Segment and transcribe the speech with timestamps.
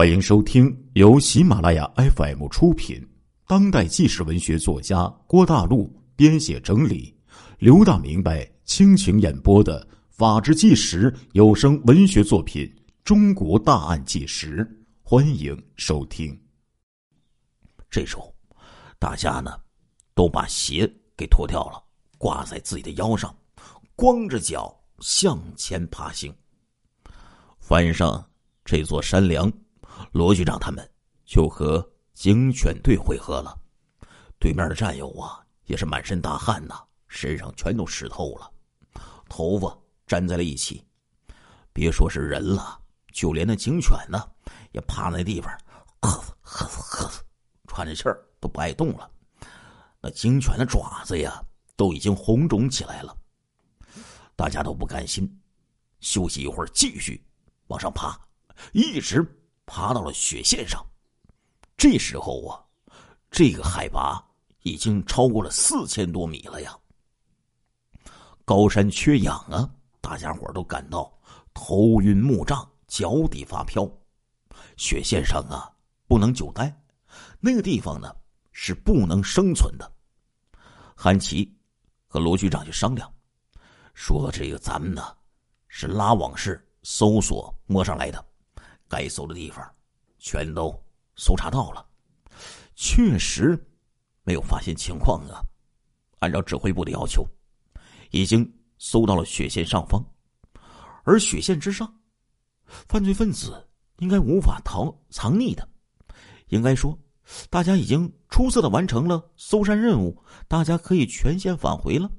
[0.00, 3.06] 欢迎收听由喜马拉雅 FM 出品、
[3.46, 7.14] 当代纪实文学作家郭大陆编写整理、
[7.58, 12.64] 刘大明白倾情演播的《法制纪实》有声文学作品
[13.04, 14.64] 《中国大案纪实》，
[15.02, 16.34] 欢迎收听。
[17.90, 18.34] 这时候，
[18.98, 19.60] 大家呢
[20.14, 21.84] 都把鞋给脱掉了，
[22.16, 23.36] 挂在自己的腰上，
[23.94, 26.34] 光着脚向前爬行，
[27.58, 28.26] 翻上
[28.64, 29.52] 这座山梁。
[30.12, 30.90] 罗局长他们
[31.24, 33.58] 就和警犬队会合了，
[34.38, 36.74] 对面的战友啊也是满身大汗呐，
[37.08, 38.50] 身上全都湿透了，
[39.28, 39.76] 头发
[40.08, 40.84] 粘在了一起。
[41.72, 42.80] 别说是人了，
[43.12, 44.20] 就连那警犬呢，
[44.72, 45.50] 也趴那地方，
[46.00, 46.10] 呵
[46.42, 47.10] 呵呵，
[47.68, 49.10] 喘着气儿都不爱动了。
[50.00, 51.40] 那警犬的爪子呀，
[51.76, 53.16] 都已经红肿起来了。
[54.34, 55.30] 大家都不甘心，
[56.00, 57.24] 休息一会儿，继续
[57.68, 58.18] 往上爬，
[58.72, 59.24] 一直。
[59.72, 60.84] 爬到了雪线上，
[61.76, 62.58] 这时候啊，
[63.30, 64.20] 这个海拔
[64.62, 66.76] 已经超过了四千多米了呀。
[68.44, 71.16] 高山缺氧啊，大家伙都感到
[71.54, 73.88] 头晕目胀，脚底发飘。
[74.76, 75.70] 雪线上啊，
[76.08, 76.76] 不能久待，
[77.38, 78.12] 那个地方呢
[78.50, 79.88] 是不能生存的。
[80.96, 81.56] 韩琦
[82.08, 83.08] 和罗局长就商量，
[83.94, 85.16] 说：“这个咱们呢
[85.68, 88.22] 是拉网式搜索摸上来的。”
[88.90, 89.64] 该搜的地方，
[90.18, 90.70] 全都
[91.14, 91.86] 搜查到了，
[92.74, 93.56] 确实
[94.24, 95.40] 没有发现情况啊。
[96.18, 97.24] 按照指挥部的要求，
[98.10, 100.04] 已经搜到了雪线上方，
[101.04, 101.90] 而雪线之上，
[102.64, 103.66] 犯罪分子
[104.00, 105.66] 应该无法逃藏匿的。
[106.48, 106.98] 应该说，
[107.48, 112.10] 大家已经出色的完成了搜山任务，大家可以全线返回了。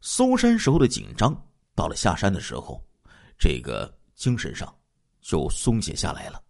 [0.00, 1.32] 搜山时候的紧张，
[1.74, 2.84] 到了下山的时候，
[3.38, 4.74] 这个精神上。
[5.20, 6.42] 就松懈下来了，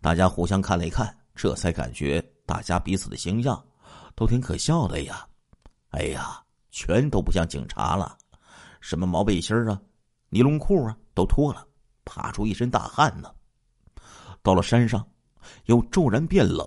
[0.00, 3.62] 大家互相看了一看，这才感觉大家彼此的形象
[4.14, 5.26] 都挺可笑的呀。
[5.90, 8.16] 哎呀，全都不像警察了，
[8.80, 9.80] 什么毛背心啊、
[10.28, 11.66] 尼龙裤啊都脱了，
[12.04, 13.30] 爬出一身大汗呢。
[14.42, 15.06] 到了山上，
[15.66, 16.66] 又骤然变冷，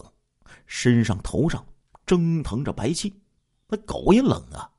[0.67, 1.65] 身上头上
[2.05, 3.17] 蒸腾着白气，
[3.67, 4.69] 那狗也冷啊，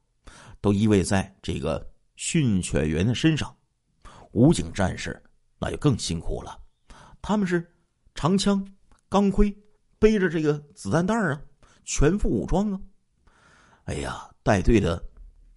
[0.61, 1.85] 都依偎在这个
[2.17, 3.55] 训犬员的身上。
[4.33, 5.21] 武警战士。
[5.65, 6.61] 那就更辛苦了，
[7.23, 7.67] 他们是
[8.15, 8.63] 长枪、
[9.09, 9.51] 钢盔，
[9.99, 11.41] 背着这个子弹袋啊，
[11.87, 12.79] 全副武装啊。
[13.85, 15.03] 哎呀，带队的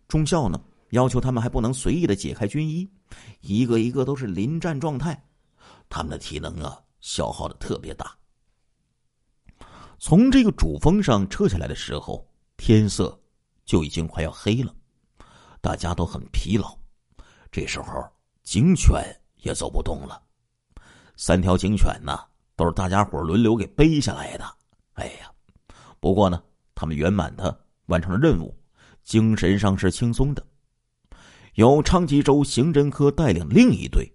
[0.08, 0.58] 中校呢，
[0.92, 2.90] 要求他们还不能随意的解开军衣，
[3.42, 5.22] 一个一个都是临战状态，
[5.90, 8.18] 他们的体能啊，消耗的特别大。
[10.00, 12.26] 从这个主峰上撤下来的时候，
[12.56, 13.20] 天色
[13.66, 14.74] 就已经快要黑了，
[15.60, 16.74] 大家都很疲劳。
[17.52, 18.10] 这时候，
[18.44, 19.04] 警犬。
[19.48, 20.22] 也走不动了，
[21.16, 22.20] 三条警犬呢，
[22.58, 24.46] 都是大家伙轮流给背下来的。
[24.96, 25.32] 哎呀，
[26.02, 26.44] 不过呢，
[26.76, 28.54] 他们圆满的完成了任务，
[29.06, 30.46] 精神上是轻松的。
[31.54, 34.12] 由昌吉州刑侦科带领另一队，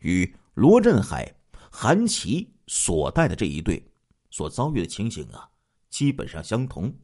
[0.00, 1.34] 与罗振海、
[1.70, 3.82] 韩琦所带的这一队
[4.30, 5.48] 所遭遇的情形啊，
[5.88, 6.94] 基本上相同。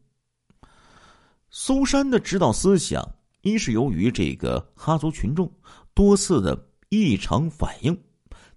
[1.48, 3.02] 苏山的指导思想，
[3.40, 5.50] 一是由于这个哈族群众
[5.94, 6.66] 多次的。
[6.90, 7.96] 异常反应，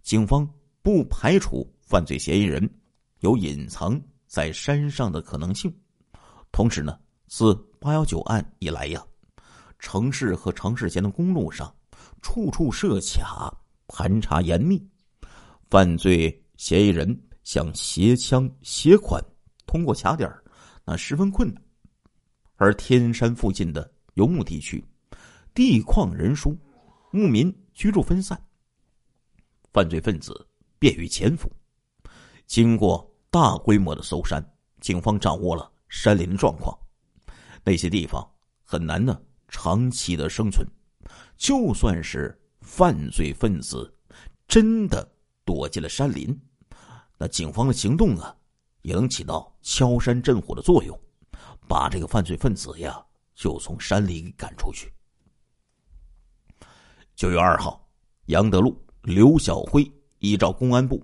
[0.02, 0.48] 警方
[0.82, 2.68] 不排除犯罪嫌疑人
[3.20, 5.72] 有隐藏在山上的可能性。
[6.52, 9.06] 同时呢，自八幺九案以来呀，
[9.78, 11.72] 城市和城市间的公路上
[12.24, 13.56] 处处设卡，
[13.88, 14.84] 盘查严密，
[15.70, 19.24] 犯罪嫌疑人想携枪携款
[19.68, 20.28] 通过卡点
[20.84, 21.64] 那十分困难。
[22.56, 24.84] 而天山附近的游牧地区，
[25.54, 26.58] 地旷人疏，
[27.12, 27.56] 牧民。
[27.74, 28.40] 居住分散，
[29.72, 30.48] 犯罪分子
[30.78, 31.52] 便于潜伏。
[32.46, 34.44] 经过大规模的搜山，
[34.80, 36.78] 警方掌握了山林的状况。
[37.64, 38.30] 那些地方
[38.64, 40.68] 很难呢长期的生存。
[41.38, 43.94] 就算是犯罪分子
[44.48, 45.06] 真的
[45.44, 46.40] 躲进了山林，
[47.18, 48.36] 那警方的行动啊，
[48.82, 50.98] 也能起到敲山震虎的作用，
[51.68, 53.04] 把这个犯罪分子呀
[53.34, 54.94] 就从山里赶出去。
[57.16, 57.88] 九月二号，
[58.26, 61.02] 杨德禄、刘晓辉依照公安部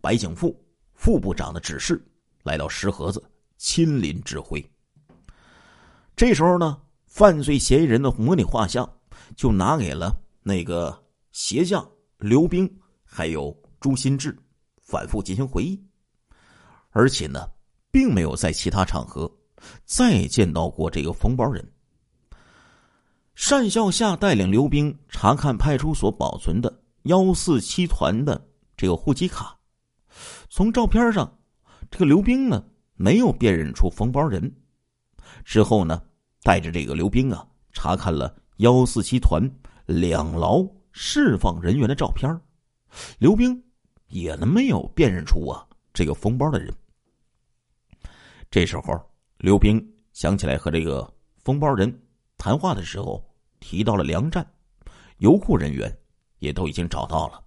[0.00, 0.58] 白景富
[0.94, 2.02] 副部长的指示，
[2.42, 3.22] 来到石河子，
[3.58, 4.64] 亲临指挥。
[6.16, 8.90] 这时候呢，犯罪嫌疑人的模拟画像
[9.36, 10.98] 就拿给了那个
[11.30, 11.86] 鞋匠
[12.16, 12.68] 刘兵，
[13.04, 14.34] 还有朱新志，
[14.80, 15.78] 反复进行回忆，
[16.88, 17.46] 而且呢，
[17.90, 19.30] 并没有在其他场合
[19.84, 21.62] 再见到过这个冯包人。
[23.48, 28.40] 单孝夏带领刘兵查看派出所保存的幺四七团的
[28.76, 29.58] 这个户籍卡，
[30.48, 31.36] 从照片上，
[31.90, 32.64] 这个刘冰呢
[32.94, 34.54] 没有辨认出封包人。
[35.44, 36.00] 之后呢，
[36.44, 39.42] 带着这个刘冰啊，查看了幺四七团
[39.86, 42.40] 两牢释放人员的照片，
[43.18, 43.60] 刘冰
[44.06, 46.72] 也没有辨认出啊这个封包的人。
[48.48, 48.94] 这时候，
[49.38, 51.12] 刘冰想起来和这个
[51.42, 52.00] 封包人
[52.36, 53.22] 谈话的时候
[53.60, 54.44] 提到了粮站，
[55.18, 55.96] 油库人员
[56.38, 57.40] 也都已经找到了，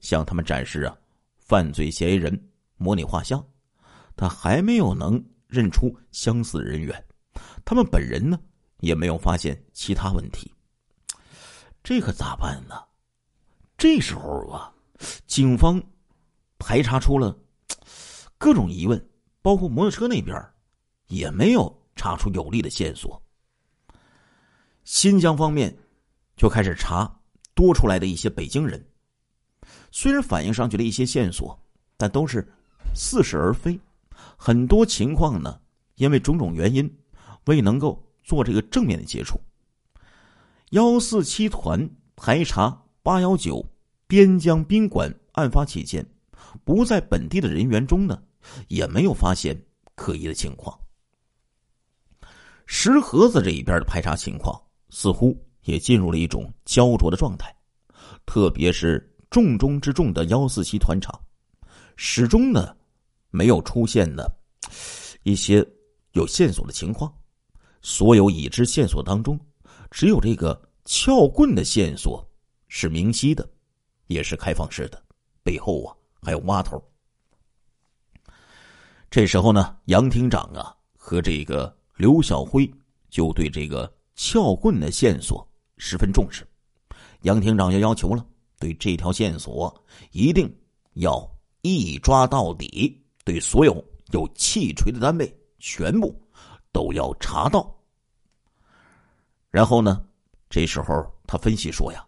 [0.00, 0.96] 向他们展示啊
[1.38, 2.36] 犯罪嫌疑人
[2.76, 3.46] 模拟画像，
[4.16, 7.04] 他还没有能认出相似人员，
[7.64, 8.40] 他们本人呢
[8.80, 10.52] 也没有发现其他问题，
[11.84, 12.74] 这可咋办呢？
[13.76, 14.74] 这时候啊，
[15.26, 15.80] 警方
[16.58, 17.38] 排查出了
[18.36, 19.00] 各种疑问。
[19.40, 20.36] 包括摩托车那边，
[21.06, 23.22] 也没有查出有力的线索。
[24.88, 25.76] 新疆方面
[26.34, 27.20] 就开始查
[27.52, 28.82] 多出来的一些北京人，
[29.92, 31.62] 虽然反映上去了一些线索，
[31.98, 32.50] 但都是
[32.94, 33.78] 似是而非。
[34.34, 35.60] 很多情况呢，
[35.96, 36.90] 因为种种原因，
[37.44, 39.38] 未能够做这个正面的接触。
[40.70, 41.86] 幺四七团
[42.16, 43.62] 排查八幺九
[44.06, 46.02] 边疆宾馆案发期间
[46.64, 48.22] 不在本地的人员中呢。
[48.68, 49.54] 也没有发现
[49.94, 50.78] 可疑的情况。
[52.64, 54.58] 石河子这一边的排查情况
[54.90, 57.54] 似乎也进入了一种焦灼的状态，
[58.26, 61.18] 特别是重中之重的幺四七团场，
[61.96, 62.76] 始终呢
[63.30, 64.24] 没有出现呢
[65.22, 65.66] 一些
[66.12, 67.12] 有线索的情况。
[67.80, 69.38] 所有已知线索当中，
[69.90, 72.28] 只有这个撬棍的线索
[72.66, 73.48] 是明晰的，
[74.08, 75.02] 也是开放式的，
[75.42, 76.82] 背后啊还有挖头。
[79.10, 82.70] 这时候呢，杨厅长啊和这个刘小辉
[83.08, 86.44] 就对这个撬棍的线索十分重视。
[87.22, 88.26] 杨厅长就要求了，
[88.58, 89.72] 对这条线索
[90.10, 90.52] 一定
[90.94, 91.24] 要
[91.62, 93.72] 一抓到底，对所有
[94.10, 96.20] 有气锤的单位全部
[96.72, 97.72] 都要查到。
[99.50, 100.04] 然后呢，
[100.50, 102.04] 这时候他分析说呀，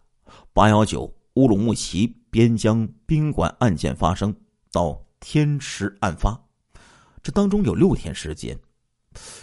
[0.51, 4.35] 八幺九乌鲁木齐边疆宾馆案件发生
[4.69, 6.37] 到天池案发。
[7.23, 8.59] 这当中有六天时间，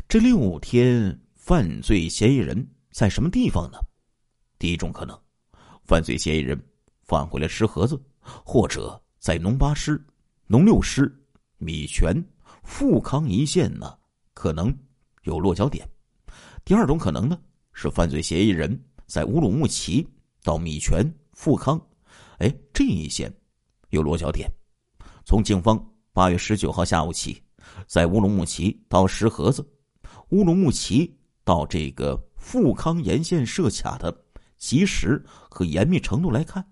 [0.07, 1.19] 这六天
[1.49, 3.79] 犯罪嫌疑人在什么地方呢？
[4.59, 5.19] 第一种可能，
[5.83, 6.63] 犯罪嫌疑人
[7.05, 9.99] 返回了石河子，或者在农八师、
[10.47, 11.11] 农六师、
[11.57, 12.23] 米泉、
[12.65, 13.97] 富康一线呢，
[14.35, 14.71] 可能
[15.23, 15.89] 有落脚点。
[16.67, 17.41] 第二种可能呢，
[17.73, 20.07] 是犯罪嫌疑人在乌鲁木齐
[20.43, 21.81] 到米泉、富康，
[22.41, 23.35] 哎，这一线
[23.89, 24.47] 有落脚点。
[25.25, 27.43] 从警方八月十九号下午起。
[27.87, 29.67] 在乌鲁木齐到石河子，
[30.29, 31.17] 乌鲁木齐
[31.49, 34.15] 到这个富康沿线设卡的
[34.59, 36.63] 及时和严密程度来看，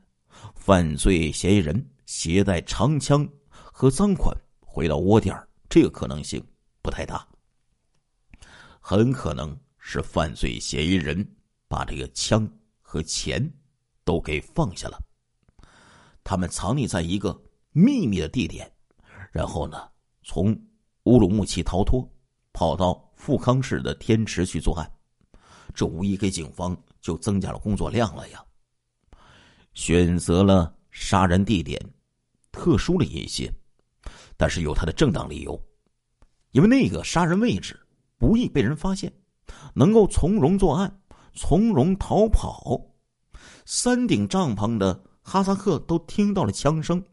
[0.54, 5.34] 犯罪嫌疑人携带长枪和赃款回到窝点
[5.66, 6.44] 这个可能性
[6.82, 7.26] 不太大。
[8.78, 11.26] 很可能是犯罪嫌疑人
[11.68, 12.46] 把这个枪
[12.82, 13.50] 和钱
[14.04, 15.02] 都给放下了，
[16.22, 18.70] 他们藏匿在一个秘密的地点，
[19.32, 19.88] 然后呢，
[20.22, 20.54] 从。
[21.04, 22.04] 乌鲁木齐逃脱，
[22.52, 24.88] 跑到富康市的天池去作案，
[25.74, 28.40] 这无疑给警方就增加了工作量了呀。
[29.74, 31.76] 选择了杀人地点，
[32.52, 33.52] 特殊了一些，
[34.36, 35.60] 但是有他的正当理由，
[36.52, 37.76] 因为那个杀人位置
[38.16, 39.12] 不易被人发现，
[39.74, 41.00] 能够从容作案，
[41.34, 42.80] 从容逃跑。
[43.64, 47.04] 三顶帐篷的哈萨克都听到了枪声，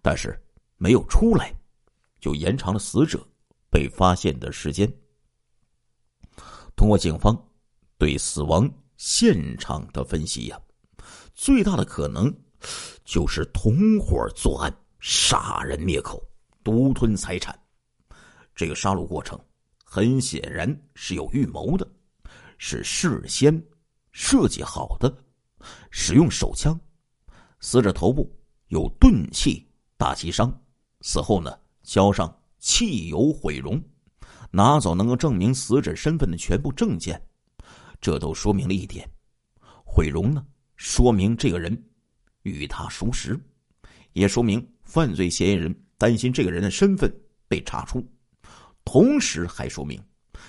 [0.00, 0.40] 但是
[0.76, 1.52] 没有出来，
[2.20, 3.20] 就延长了死者。
[3.68, 4.90] 被发现的时间，
[6.76, 7.36] 通过警方
[7.98, 10.60] 对死亡现场的分析呀，
[11.34, 12.32] 最大的可能
[13.04, 16.22] 就是同伙作案、杀人灭口、
[16.62, 17.58] 独吞财产。
[18.54, 19.38] 这个杀戮过程
[19.84, 21.90] 很显然是有预谋的，
[22.58, 23.60] 是事先
[24.12, 25.12] 设计好的。
[25.90, 26.78] 使用手枪，
[27.60, 28.30] 死者头部
[28.68, 29.66] 有钝器
[29.96, 30.52] 打击伤，
[31.00, 32.32] 死后呢浇上。
[32.58, 33.80] 汽油毁容，
[34.50, 37.20] 拿走能够证明死者身份的全部证件，
[38.00, 39.08] 这都说明了一点：
[39.84, 40.44] 毁容呢，
[40.76, 41.84] 说明这个人
[42.42, 43.38] 与他熟识，
[44.12, 47.12] 也说明犯罪嫌疑人担心这个人的身份
[47.48, 48.06] 被查出，
[48.84, 50.02] 同时还说明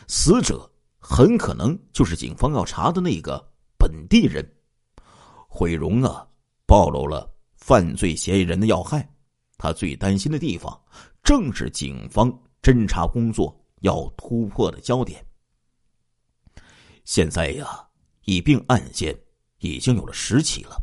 [0.07, 3.43] 死者很可能就是警方要查的那个
[3.77, 4.45] 本地人。
[5.47, 6.27] 毁容啊，
[6.65, 9.09] 暴露了犯罪嫌疑人的要害，
[9.57, 10.79] 他最担心的地方。
[11.23, 15.25] 正是警方侦查工作要突破的焦点。
[17.05, 17.87] 现在呀，
[18.25, 19.17] 已并案件
[19.59, 20.77] 已经有了十起了，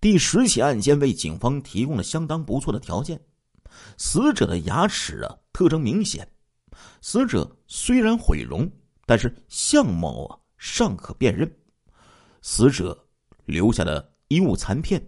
[0.00, 3.20] 第十起案件为警方提供了相当不错的条件。
[3.96, 6.26] 死者的牙齿啊特征明显，
[7.00, 8.70] 死者虽然毁容，
[9.06, 11.50] 但是相貌啊尚可辨认。
[12.42, 13.06] 死者
[13.44, 15.02] 留下的衣物残片，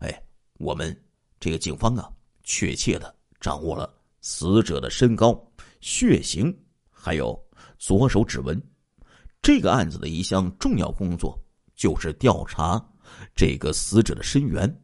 [0.00, 0.22] 哎，
[0.58, 1.04] 我们
[1.40, 2.10] 这个警方啊
[2.42, 5.47] 确切的掌握了死者的身高、
[5.80, 6.56] 血型，
[6.90, 7.38] 还有
[7.78, 8.60] 左手指纹。
[9.40, 11.40] 这个案子的一项重要工作
[11.76, 12.84] 就是调查
[13.34, 14.82] 这个死者的身源。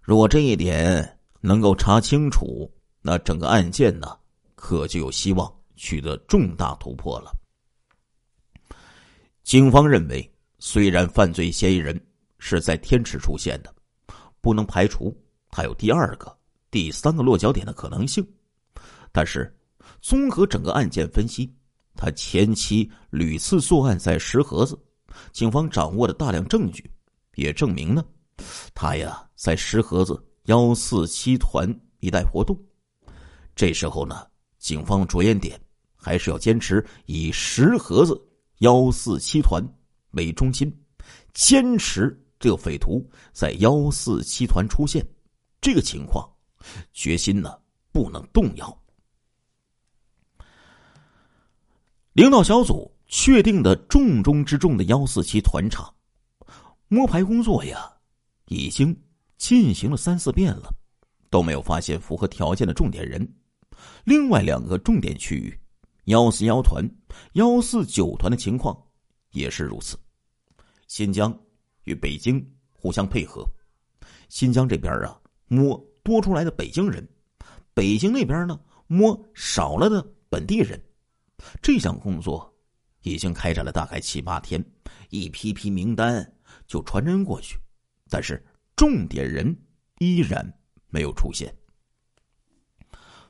[0.00, 4.18] 如果这一点能够查清楚，那整个案件呢，
[4.54, 7.30] 可就有希望取得重大突破了。
[9.42, 11.98] 警方认为，虽然犯罪嫌疑人
[12.38, 13.74] 是在天池出现的，
[14.40, 15.14] 不能排除
[15.50, 16.34] 他有第二个、
[16.70, 18.26] 第三个落脚点的可能性，
[19.12, 19.54] 但是
[20.04, 21.50] 综合整个案件分析，
[21.96, 24.78] 他前期屡次作案在石河子，
[25.32, 26.84] 警方掌握的大量证据
[27.36, 28.04] 也证明呢。
[28.74, 31.66] 他呀，在石河子幺四七团
[32.00, 32.54] 一带活动。
[33.56, 34.26] 这时候呢，
[34.58, 35.58] 警方着眼点
[35.96, 38.14] 还是要坚持以石河子
[38.58, 39.66] 幺四七团
[40.10, 40.70] 为中心，
[41.32, 45.02] 坚持这个匪徒在幺四七团出现
[45.62, 46.28] 这个情况，
[46.92, 47.56] 决心呢
[47.90, 48.83] 不能动摇。
[52.14, 55.92] 领导小组确定的重中之重的幺四七团场
[56.88, 57.90] 摸排工作呀。
[58.48, 58.94] 已经
[59.38, 60.68] 进行了三四遍了，
[61.30, 63.26] 都没有发现符合条件的重点人。
[64.04, 65.58] 另外两个重点区域，
[66.04, 66.86] 幺四幺团、
[67.32, 68.78] 幺四九团的情况
[69.30, 69.98] 也是如此。
[70.86, 71.36] 新疆
[71.84, 73.44] 与北京互相配合，
[74.28, 75.18] 新疆这边啊
[75.48, 77.08] 摸多出来的北京人，
[77.72, 80.80] 北京那边呢摸少了的本地人。
[81.62, 82.54] 这项工作
[83.02, 84.64] 已经开展了大概七八天，
[85.10, 86.34] 一批批名单
[86.66, 87.58] 就传真过去。
[88.08, 88.44] 但是
[88.76, 89.56] 重点人
[89.98, 90.46] 依然
[90.88, 91.54] 没有出现，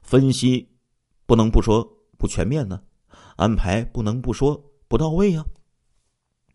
[0.02, 0.68] 分析
[1.26, 1.84] 不能不说
[2.18, 2.82] 不全面呢，
[3.36, 4.56] 安排不能不说
[4.88, 5.44] 不到位啊。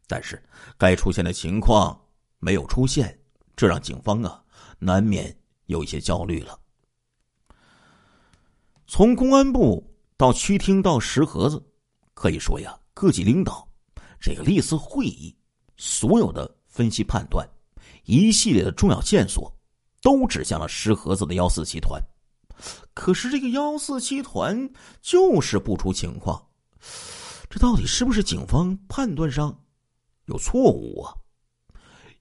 [0.07, 0.43] 但是
[0.77, 1.99] 该出现的情况
[2.39, 3.19] 没有出现，
[3.55, 4.43] 这让警方啊
[4.79, 5.35] 难免
[5.65, 6.59] 有一些焦虑了。
[8.87, 9.88] 从公安部
[10.19, 11.63] 到区厅到石河子，
[12.13, 13.65] 可以说呀，各级领导
[14.19, 15.33] 这个历次会议
[15.77, 17.47] 所有的分析判断。
[18.03, 19.49] 一系列的重要线索
[20.01, 22.03] 都指向了石盒子的幺四七团，
[22.93, 24.69] 可是这个幺四七团
[25.01, 26.45] 就是不出情况，
[27.49, 29.57] 这到底是不是警方判断上
[30.25, 31.15] 有错误啊？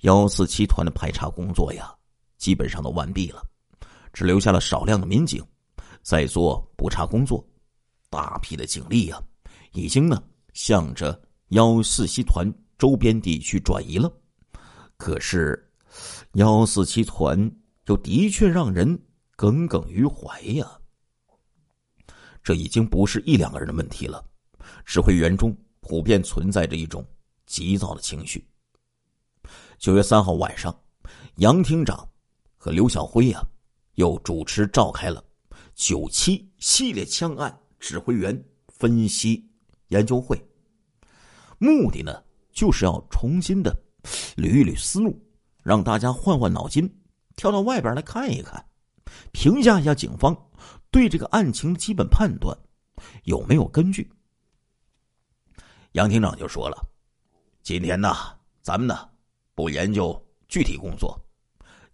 [0.03, 1.93] 幺四七团的排查工作呀，
[2.37, 3.43] 基本上都完毕了，
[4.13, 5.45] 只留下了少量的民警
[6.01, 7.45] 在做补查工作，
[8.11, 9.23] 大批的警力呀，
[9.73, 10.23] 已经呢
[10.53, 14.13] 向着幺四七团周边地区转移了，
[14.97, 15.65] 可是。
[16.35, 17.51] 幺四七团
[17.87, 18.97] 又的确让人
[19.35, 20.79] 耿耿于怀呀。
[22.43, 24.23] 这已经不是一两个人的问题了，
[24.85, 27.05] 指挥员中普遍存在着一种
[27.47, 28.47] 急躁的情绪。
[29.79, 30.79] 九月三号晚上，
[31.37, 32.07] 杨厅长
[32.59, 33.43] 和刘晓辉呀
[33.95, 35.25] 又主持召开了
[35.75, 39.49] 九七系列枪案指挥员分析
[39.89, 40.41] 研究会，
[41.59, 43.75] 目的呢就是要重新的
[44.37, 45.21] 捋一捋思路。
[45.65, 46.91] 让大家换换脑筋，
[47.37, 48.65] 跳到外边来看一看，
[49.33, 50.35] 评价一下警方
[50.91, 52.57] 对这个案情的基本判断
[53.25, 54.11] 有没有根据。
[55.93, 56.83] 杨厅长就说了
[57.63, 58.15] ：“今天呢，
[58.63, 59.11] 咱们呢
[59.55, 61.21] 不研究具体工作，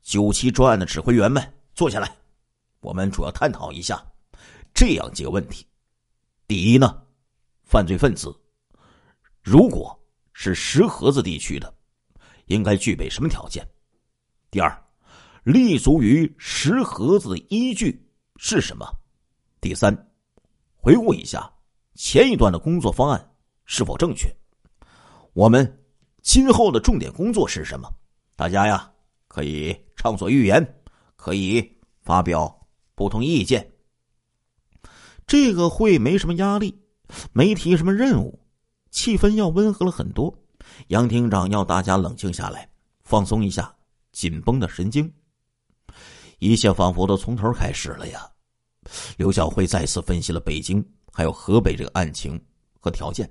[0.03, 1.43] 九七专案的指挥员们
[1.75, 2.17] 坐下来，
[2.79, 4.01] 我们主要探讨一下
[4.73, 5.67] 这样几个问题。
[6.47, 7.03] 第一呢，
[7.63, 8.35] 犯罪分子
[9.43, 9.99] 如果
[10.33, 11.73] 是石河子地区的。”
[12.49, 13.67] 应该具备什么条件？
[14.51, 14.85] 第二，
[15.45, 18.87] 立足于石河子的依据是什么？
[19.63, 19.97] 第三，
[20.77, 21.51] 回顾一下
[21.95, 23.35] 前一段的工作方案
[23.65, 24.29] 是否正确？
[25.33, 25.87] 我们
[26.21, 27.91] 今后的重点工作是什么？
[28.37, 28.93] 大家呀，
[29.27, 30.83] 可以畅所欲言，
[31.17, 33.74] 可以发表不同意见。
[35.27, 36.79] 这个会没什么压力，
[37.33, 38.39] 没提什么任务，
[38.91, 40.37] 气氛要温和了很多。
[40.89, 42.69] 杨厅长要大家冷静下来，
[43.03, 43.75] 放松一下
[44.13, 45.13] 紧绷的神经。
[46.39, 48.29] 一切仿佛都从头开始了呀！
[49.17, 52.39] 刘晓辉再次分析了北京还有河北这个案情
[52.79, 53.31] 和条件，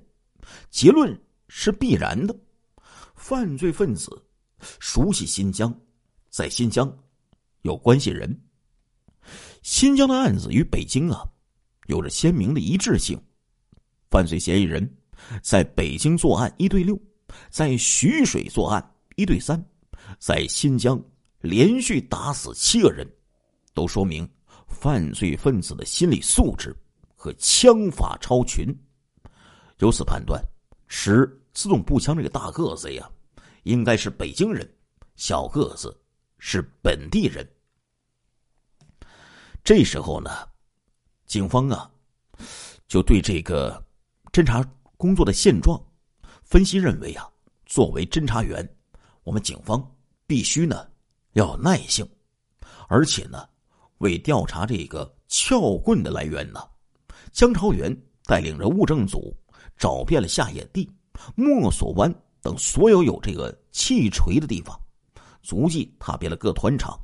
[0.69, 1.15] 结论
[1.47, 2.35] 是必然的：
[3.15, 4.09] 犯罪分子
[4.79, 5.73] 熟悉新疆，
[6.29, 6.91] 在新疆
[7.61, 8.35] 有关系人。
[9.61, 11.23] 新疆的案子与北京啊
[11.87, 13.19] 有着鲜明的一致性，
[14.09, 14.97] 犯罪嫌疑人
[15.41, 16.99] 在北京作案一对六。
[17.49, 19.63] 在徐水作案一对三，
[20.19, 21.01] 在新疆
[21.39, 23.07] 连续打死七个人，
[23.73, 24.29] 都说明
[24.67, 26.75] 犯罪分子的心理素质
[27.15, 28.67] 和枪法超群，
[29.79, 30.39] 由此判断，
[30.87, 33.09] 持自动步枪这个大个子呀，
[33.63, 34.71] 应该是北京人，
[35.15, 35.99] 小个子
[36.37, 37.47] 是本地人。
[39.63, 40.29] 这时候呢，
[41.33, 41.89] 警方啊，
[42.87, 43.83] 就对这个
[44.31, 44.63] 侦查
[44.97, 45.83] 工作的现状
[46.43, 47.27] 分析认为啊，
[47.65, 48.63] 作为侦查员，
[49.23, 49.83] 我们警方
[50.27, 50.85] 必须呢
[51.31, 52.07] 要有耐性，
[52.87, 53.49] 而且呢，
[53.97, 56.61] 为调查这个撬棍的来源呢，
[57.31, 57.91] 江朝元
[58.25, 59.35] 带领着物证组
[59.75, 60.87] 找遍了下野地、
[61.33, 62.13] 墨索湾
[62.43, 64.79] 等所有有这个气锤的地方，
[65.41, 66.95] 足迹踏遍了各团场、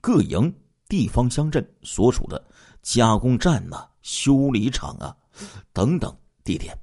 [0.00, 0.54] 各营。
[0.88, 2.44] 地方乡镇所属的
[2.82, 5.16] 加工站呐、修理厂啊
[5.72, 6.76] 等等地点，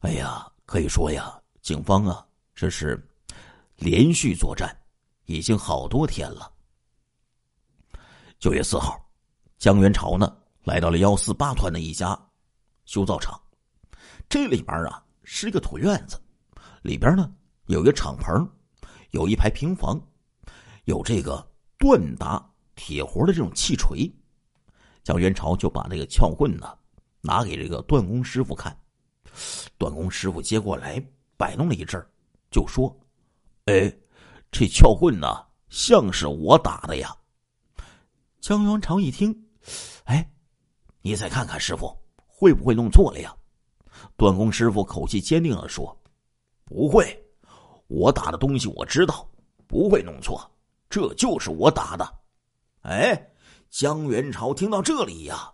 [0.00, 3.02] 哎呀，可以说呀，警方啊，这是
[3.76, 4.76] 连续作战，
[5.24, 6.52] 已经好多天了。
[8.38, 9.02] 九月四号，
[9.58, 12.18] 江元朝呢来到了幺四八团的一家
[12.84, 13.40] 修造厂，
[14.28, 16.20] 这里边啊是一个土院子，
[16.82, 17.32] 里边呢
[17.66, 18.46] 有一个敞篷，
[19.12, 20.00] 有一排平房，
[20.84, 22.46] 有这个锻打。
[22.74, 24.10] 铁活的这种气锤，
[25.02, 26.76] 江元朝就把这个撬棍呢
[27.20, 28.76] 拿给这个段工师傅看。
[29.78, 31.02] 段工师傅接过来
[31.36, 32.04] 摆弄了一阵
[32.50, 32.94] 就说
[33.66, 33.92] ：“哎，
[34.50, 35.26] 这撬棍呢
[35.68, 37.16] 像是我打的呀。”
[38.40, 39.34] 江元朝一听，
[40.04, 40.30] 哎，
[41.00, 43.34] 你再看看师傅会不会弄错了呀？
[44.16, 45.96] 段工师傅口气坚定的说
[46.64, 47.24] ：“不会，
[47.86, 49.28] 我打的东西我知道，
[49.66, 50.50] 不会弄错，
[50.90, 52.14] 这就是我打的。”
[52.82, 53.31] 哎，
[53.72, 55.50] 江元朝听到这里呀，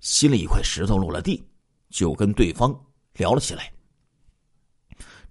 [0.00, 1.46] 心里一块石头落了地，
[1.90, 2.74] 就跟对方
[3.12, 3.70] 聊了起来。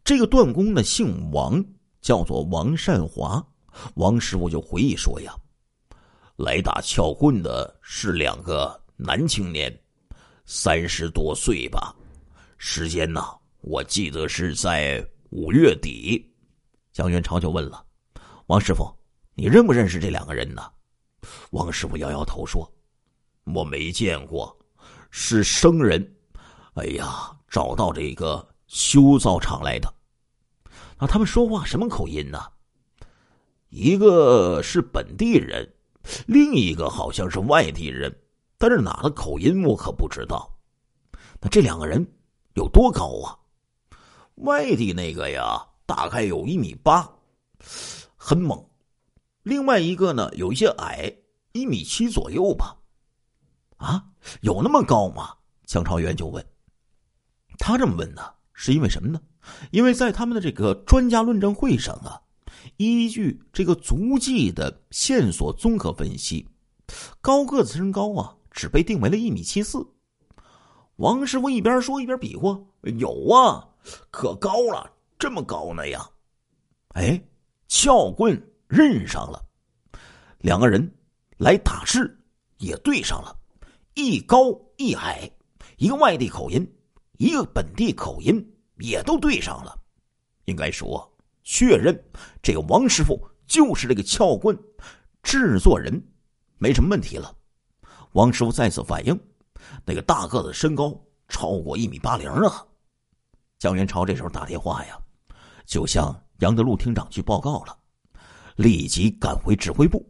[0.03, 1.65] 这个段工呢姓王，
[2.01, 3.43] 叫做王善华。
[3.95, 5.35] 王师傅就回忆说呀，
[6.35, 9.75] 来打撬棍的是两个男青年，
[10.45, 11.91] 三十多岁吧。
[12.59, 13.19] 时间呢，
[13.61, 16.23] 我记得是在五月底。
[16.93, 17.83] 江元朝就问了
[18.45, 18.95] 王师傅
[19.33, 20.71] ：“你认不认识这两个人呢？”
[21.51, 22.71] 王师傅摇摇头说
[23.53, 24.57] ：“我没见过，
[25.09, 26.15] 是生人。
[26.75, 29.93] 哎呀，找到这个修造厂来的。
[30.99, 32.39] 那他们说话什么口音呢？
[33.69, 35.73] 一个是本地人，
[36.25, 38.13] 另一个好像是外地人，
[38.57, 40.49] 但是哪的口音我可不知道。
[41.41, 42.05] 那这两个人
[42.53, 43.37] 有多高啊？
[44.35, 47.09] 外地那个呀，大概有一米八，
[48.17, 48.61] 很猛。”
[49.45, 51.13] 另外一个呢，有一些矮，
[51.51, 52.77] 一米七左右吧。
[53.77, 54.05] 啊，
[54.41, 55.35] 有那么高吗？
[55.67, 56.43] 江朝元就问。
[57.59, 59.21] 他这么问呢，是因为什么呢？
[59.69, 62.23] 因为在他们的这个专家论证会上啊，
[62.77, 66.49] 依据这个足迹的线索综合分析，
[67.21, 69.85] 高个子身高啊，只被定为了一米七四。
[70.95, 72.59] 王师傅一边说一边比划
[72.97, 73.69] ：“有啊，
[74.09, 76.09] 可高了，这么高呢呀！”
[76.95, 77.23] 哎，
[77.67, 78.51] 撬棍。
[78.67, 79.43] 认上了，
[80.39, 80.93] 两个人
[81.37, 82.19] 来打字
[82.57, 83.37] 也对上了，
[83.93, 85.29] 一高一矮，
[85.77, 86.67] 一个外地口音，
[87.17, 88.43] 一个本地口音
[88.77, 89.77] 也都对上了。
[90.45, 91.11] 应该说，
[91.43, 91.97] 确认
[92.41, 94.57] 这个王师傅就是这个撬棍
[95.21, 96.01] 制作人，
[96.57, 97.35] 没什么问题了。
[98.13, 99.19] 王师傅再次反映，
[99.85, 102.65] 那个大个子身高超过一米八零啊。
[103.57, 104.97] 江元朝这时候打电话呀，
[105.65, 107.77] 就向杨德禄厅长去报告了。
[108.55, 110.05] 立即赶回指挥部。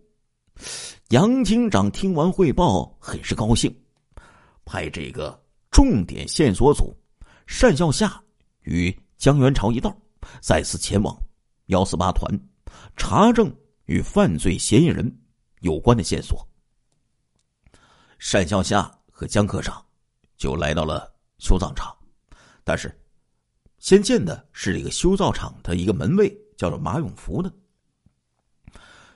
[1.10, 3.76] 杨厅长听完汇报，很是高兴，
[4.64, 5.38] 派这个
[5.70, 6.96] 重点线索组
[7.60, 8.22] 单孝夏
[8.62, 9.96] 与江元朝一道，
[10.42, 11.16] 再次前往
[11.68, 12.28] 幺四八团
[12.96, 13.54] 查证
[13.86, 15.16] 与犯罪嫌疑人
[15.60, 16.48] 有关的线索。
[18.32, 19.86] 单孝夏和江科长
[20.38, 21.96] 就来到了修造厂，
[22.64, 22.92] 但是
[23.78, 27.54] 先见的是这个修造厂的一个门卫，叫做马永福的。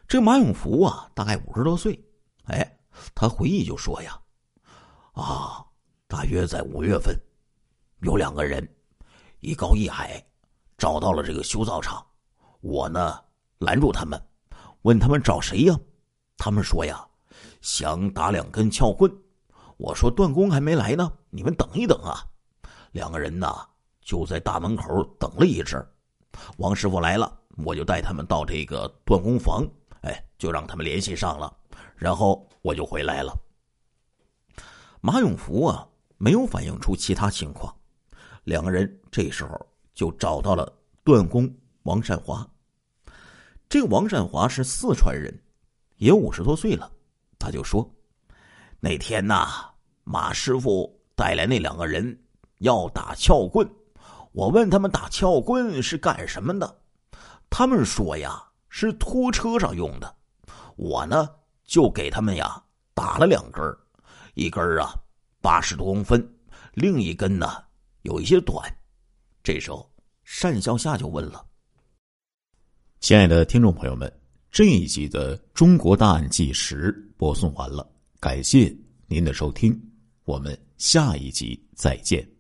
[0.10, 2.04] 这马永福啊，大概五十多岁，
[2.46, 2.80] 哎，
[3.14, 4.20] 他回忆就说呀，
[5.12, 5.64] 啊，
[6.08, 7.16] 大约在五月份，
[8.02, 8.68] 有两个人，
[9.40, 10.20] 一高一矮，
[10.80, 12.04] 找到了这个修造厂，
[12.62, 13.20] 我呢
[13.60, 14.20] 拦住他们，
[14.82, 15.80] 问他们找谁呀？
[16.38, 17.08] 他们说呀，
[17.62, 19.16] 想打两根撬棍。
[19.78, 22.26] 我说断工还没来呢，你们等一等啊。
[22.94, 23.48] 两个人呢
[24.02, 25.88] 就在大门口等了一阵
[26.58, 27.32] 王师傅来了，
[27.64, 29.64] 我就带他们到这个断工房。
[30.02, 31.56] 哎，就让他们联系上了，
[31.96, 33.38] 然后我就回来了。
[35.02, 37.74] 马永福啊，没有反映出其他情况。
[38.44, 40.72] 两个人这时候就找到了
[41.04, 42.48] 段工王善华。
[43.68, 45.38] 这个王善华是四川人，
[45.98, 46.92] 也五十多岁了。
[47.38, 47.90] 他就说
[48.82, 49.48] ：“那天呐，
[50.04, 52.20] 马师傅带来那两个人
[52.58, 53.70] 要打撬棍，
[54.32, 56.82] 我问他们打撬棍是干什么的，
[57.50, 60.16] 他们说呀是拖车上用的。
[60.76, 61.30] 我呢
[61.66, 63.62] 就给他们呀打了两根
[64.36, 64.94] 一根啊
[65.42, 66.26] 八十多公分，
[66.74, 67.64] 另一根呢
[68.04, 68.74] 有一些短。
[69.44, 69.90] 这时候
[70.42, 71.46] 单小夏就问了
[73.02, 74.12] ：“亲爱的听众朋友们，
[74.52, 77.90] 这一集的《中国大案纪实》播送完了。”
[78.22, 78.76] 感谢
[79.08, 79.78] 您的收听，
[80.26, 82.39] 我们下一集再见。